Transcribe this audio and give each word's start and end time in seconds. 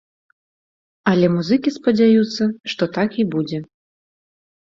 Але 1.11 1.27
музыкі 1.35 1.73
спадзяюцца, 1.75 2.43
што 2.75 2.83
так 2.97 3.09
і 3.21 3.27
будзе. 3.37 3.59